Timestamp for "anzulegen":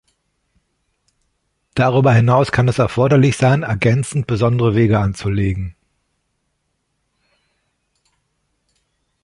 4.97-5.75